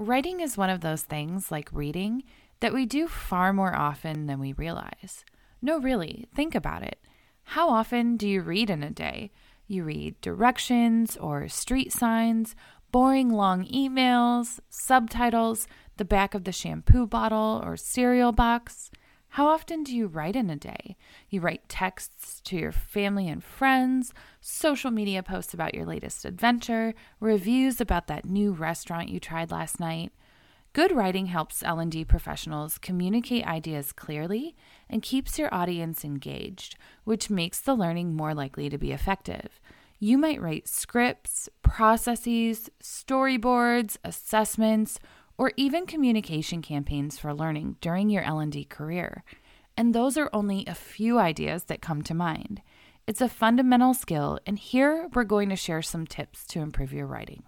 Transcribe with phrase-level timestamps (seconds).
[0.00, 2.24] Writing is one of those things, like reading,
[2.60, 5.26] that we do far more often than we realize.
[5.60, 6.98] No, really, think about it.
[7.42, 9.30] How often do you read in a day?
[9.66, 12.56] You read directions or street signs,
[12.90, 15.68] boring long emails, subtitles,
[15.98, 18.90] the back of the shampoo bottle or cereal box.
[19.34, 20.96] How often do you write in a day?
[21.28, 26.94] You write texts to your family and friends, social media posts about your latest adventure,
[27.20, 30.12] reviews about that new restaurant you tried last night.
[30.72, 34.56] Good writing helps L&D professionals communicate ideas clearly
[34.88, 36.74] and keeps your audience engaged,
[37.04, 39.60] which makes the learning more likely to be effective.
[40.00, 44.98] You might write scripts, processes, storyboards, assessments,
[45.40, 49.24] or even communication campaigns for learning during your L&D career.
[49.74, 52.60] And those are only a few ideas that come to mind.
[53.06, 57.06] It's a fundamental skill, and here we're going to share some tips to improve your
[57.06, 57.44] writing.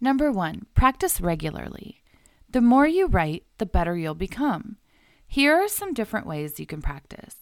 [0.00, 2.00] Number 1, practice regularly.
[2.48, 4.76] The more you write, the better you'll become.
[5.26, 7.34] Here are some different ways you can practice.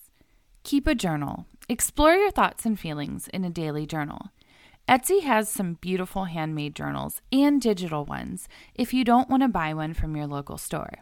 [0.62, 1.44] Keep a journal.
[1.69, 4.30] Explore your thoughts and feelings in a daily journal.
[4.88, 9.72] Etsy has some beautiful handmade journals and digital ones if you don't want to buy
[9.72, 10.98] one from your local store.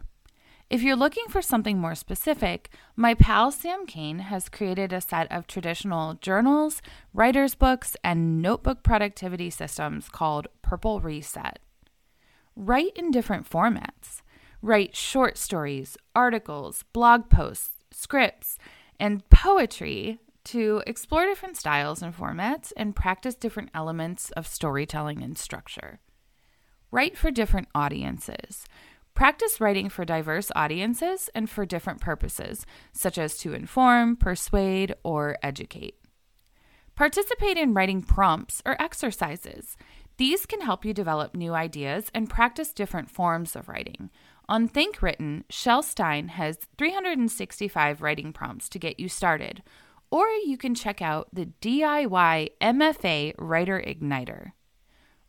[0.69, 5.29] If you're looking for something more specific, my pal Sam Kane has created a set
[5.29, 6.81] of traditional journals,
[7.13, 11.59] writer's books, and notebook productivity systems called Purple Reset.
[12.55, 14.21] Write in different formats.
[14.61, 18.57] Write short stories, articles, blog posts, scripts,
[18.97, 25.37] and poetry to explore different styles and formats and practice different elements of storytelling and
[25.37, 25.99] structure.
[26.91, 28.65] Write for different audiences.
[29.15, 35.37] Practice writing for diverse audiences and for different purposes, such as to inform, persuade, or
[35.43, 35.95] educate.
[36.95, 39.77] Participate in writing prompts or exercises.
[40.17, 44.11] These can help you develop new ideas and practice different forms of writing.
[44.47, 49.63] On Think Written, Chelle Stein has 365 writing prompts to get you started,
[50.13, 54.51] or you can check out the DIY MFA Writer Igniter.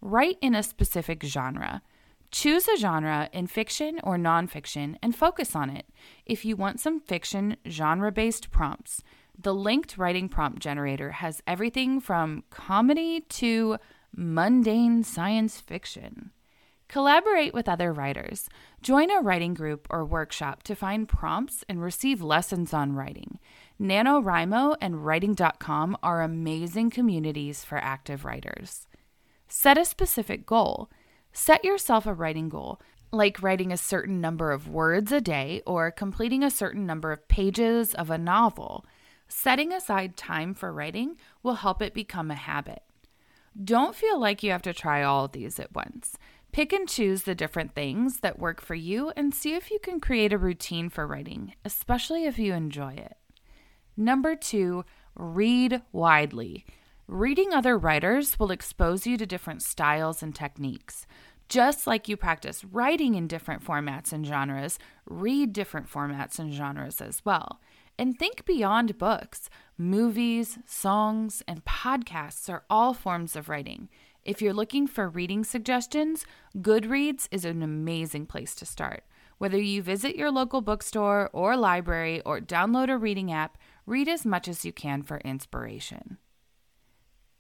[0.02, 1.80] Write in a specific genre.
[2.30, 5.86] Choose a genre in fiction or nonfiction and focus on it.
[6.26, 9.02] If you want some fiction genre based prompts,
[9.38, 13.78] the linked writing prompt generator has everything from comedy to
[14.14, 16.30] mundane science fiction.
[16.88, 18.48] Collaborate with other writers.
[18.82, 23.38] Join a writing group or workshop to find prompts and receive lessons on writing.
[23.80, 28.86] NaNoWriMo and Writing.com are amazing communities for active writers.
[29.48, 30.88] Set a specific goal.
[31.32, 32.80] Set yourself a writing goal,
[33.10, 37.26] like writing a certain number of words a day or completing a certain number of
[37.26, 38.86] pages of a novel.
[39.26, 42.84] Setting aside time for writing will help it become a habit.
[43.62, 46.16] Don't feel like you have to try all of these at once.
[46.52, 49.98] Pick and choose the different things that work for you and see if you can
[49.98, 53.16] create a routine for writing, especially if you enjoy it.
[53.96, 54.84] Number two,
[55.14, 56.64] read widely.
[57.06, 61.06] Reading other writers will expose you to different styles and techniques.
[61.48, 67.00] Just like you practice writing in different formats and genres, read different formats and genres
[67.00, 67.60] as well.
[67.98, 69.50] And think beyond books.
[69.76, 73.88] Movies, songs, and podcasts are all forms of writing.
[74.24, 76.24] If you're looking for reading suggestions,
[76.56, 79.04] Goodreads is an amazing place to start.
[79.38, 84.24] Whether you visit your local bookstore or library or download a reading app, Read as
[84.24, 86.18] much as you can for inspiration.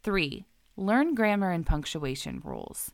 [0.02, 0.44] 3.
[0.76, 2.90] Learn grammar and punctuation rules.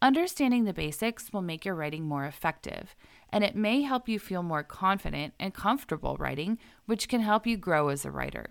[0.00, 2.94] Understanding the basics will make your writing more effective,
[3.30, 7.56] and it may help you feel more confident and comfortable writing, which can help you
[7.56, 8.50] grow as a writer.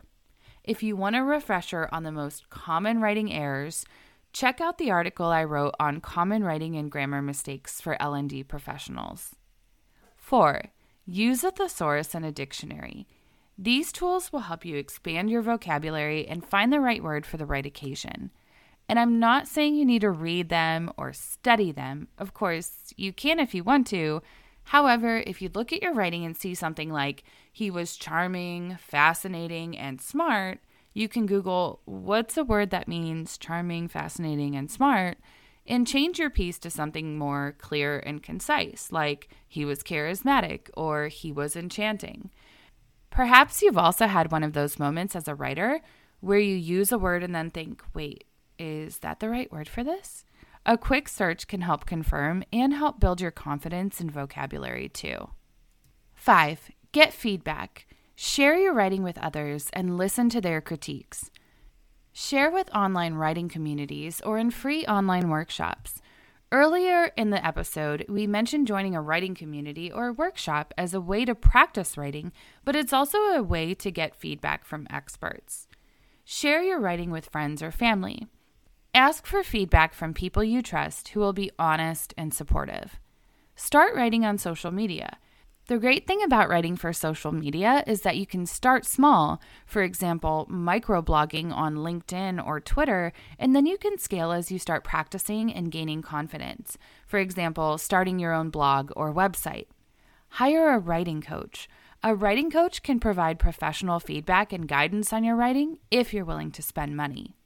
[0.64, 3.86] If you want a refresher on the most common writing errors,
[4.34, 9.36] check out the article I wrote on common writing and grammar mistakes for L&D professionals.
[10.16, 10.64] 4.
[11.06, 13.06] Use a thesaurus and a dictionary.
[13.58, 17.46] These tools will help you expand your vocabulary and find the right word for the
[17.46, 18.32] right occasion.
[18.90, 22.08] And I'm not saying you need to read them or study them.
[22.18, 24.22] Of course, you can if you want to.
[24.66, 29.78] However, if you look at your writing and see something like, he was charming, fascinating,
[29.78, 30.60] and smart,
[30.94, 35.18] you can Google, what's a word that means charming, fascinating, and smart?
[35.66, 41.08] And change your piece to something more clear and concise, like he was charismatic or
[41.08, 42.32] he was enchanting.
[43.14, 45.82] Perhaps you've also had one of those moments as a writer
[46.20, 48.24] where you use a word and then think, wait,
[48.58, 50.26] is that the right word for this?
[50.66, 55.30] A quick search can help confirm and help build your confidence and vocabulary too.
[56.16, 56.72] 5.
[56.92, 57.86] Get feedback.
[58.16, 61.30] Share your writing with others and listen to their critiques.
[62.14, 66.02] Share with online writing communities or in free online workshops.
[66.54, 71.26] Earlier in the episode, we mentioned joining a writing community or workshop as a way
[71.26, 72.32] to practice writing,
[72.64, 75.68] but it's also a way to get feedback from experts.
[76.24, 78.28] Share your writing with friends or family.
[78.94, 83.00] Ask for feedback from people you trust who will be honest and supportive.
[83.56, 85.18] Start writing on social media.
[85.68, 89.82] The great thing about writing for social media is that you can start small, for
[89.82, 95.54] example, microblogging on LinkedIn or Twitter, and then you can scale as you start practicing
[95.54, 96.78] and gaining confidence.
[97.08, 99.68] For example, starting your own blog or website.
[100.32, 101.70] Hire a writing coach.
[102.04, 106.52] A writing coach can provide professional feedback and guidance on your writing if you're willing
[106.52, 107.38] to spend money.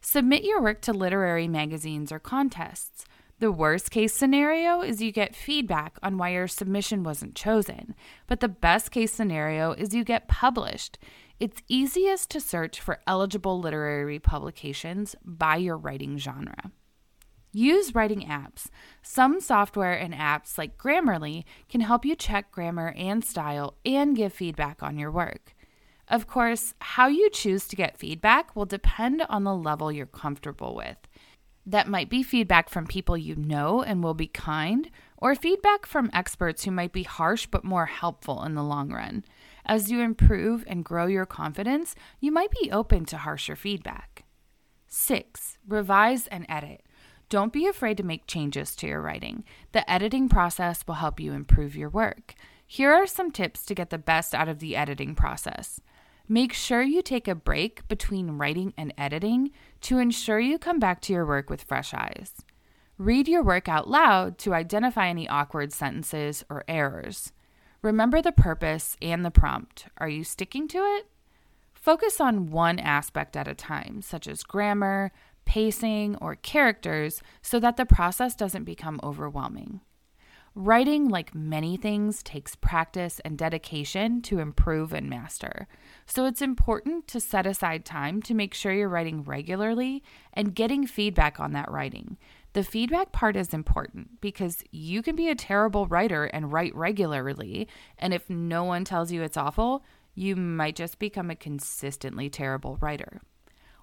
[0.00, 3.04] Submit your work to literary magazines or contests.
[3.38, 7.94] The worst case scenario is you get feedback on why your submission wasn't chosen,
[8.26, 10.98] but the best case scenario is you get published.
[11.38, 16.72] It's easiest to search for eligible literary publications by your writing genre.
[17.52, 18.70] Use writing apps.
[19.02, 24.32] Some software and apps like Grammarly can help you check grammar and style and give
[24.32, 25.54] feedback on your work.
[26.08, 30.74] Of course, how you choose to get feedback will depend on the level you're comfortable
[30.74, 30.96] with.
[31.66, 36.10] That might be feedback from people you know and will be kind, or feedback from
[36.12, 39.24] experts who might be harsh but more helpful in the long run.
[39.64, 44.24] As you improve and grow your confidence, you might be open to harsher feedback.
[44.86, 45.58] 6.
[45.66, 46.84] Revise and edit.
[47.28, 49.42] Don't be afraid to make changes to your writing.
[49.72, 52.34] The editing process will help you improve your work.
[52.64, 55.80] Here are some tips to get the best out of the editing process.
[56.28, 59.52] Make sure you take a break between writing and editing
[59.82, 62.32] to ensure you come back to your work with fresh eyes.
[62.98, 67.32] Read your work out loud to identify any awkward sentences or errors.
[67.80, 69.86] Remember the purpose and the prompt.
[69.98, 71.06] Are you sticking to it?
[71.74, 75.12] Focus on one aspect at a time, such as grammar,
[75.44, 79.80] pacing, or characters, so that the process doesn't become overwhelming.
[80.58, 85.68] Writing, like many things, takes practice and dedication to improve and master.
[86.06, 90.86] So it's important to set aside time to make sure you're writing regularly and getting
[90.86, 92.16] feedback on that writing.
[92.54, 97.68] The feedback part is important because you can be a terrible writer and write regularly,
[97.98, 102.78] and if no one tells you it's awful, you might just become a consistently terrible
[102.80, 103.20] writer.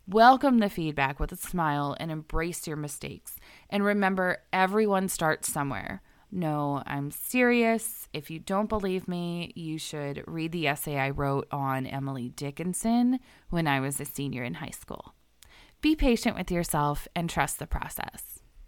[0.08, 3.36] Welcome the feedback with a smile and embrace your mistakes.
[3.70, 6.02] And remember, everyone starts somewhere.
[6.36, 8.10] No, I'm serious.
[8.12, 13.20] If you don't believe me, you should read the essay I wrote on Emily Dickinson
[13.52, 15.14] when I was a senior in high school.
[15.82, 18.33] Be patient with yourself and trust the process.